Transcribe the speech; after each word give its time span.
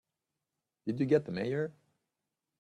Did 0.87 0.99
you 0.99 1.05
get 1.05 1.25
the 1.25 1.31
Mayor? 1.31 1.73